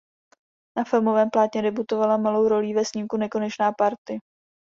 Na 0.77 0.83
filmovém 0.83 1.29
plátně 1.29 1.61
debutovala 1.61 2.17
malou 2.17 2.47
rolí 2.47 2.73
ve 2.73 2.85
snímku 2.85 3.17
"Nekonečná 3.17 3.71
party". 3.71 4.19